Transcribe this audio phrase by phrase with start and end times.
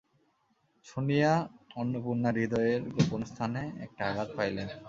[0.85, 1.31] শুনিয়া
[1.75, 4.67] অন্নপূর্ণা হৃদয়ের গোপন স্থানে একটা আঘাত পাইলেন।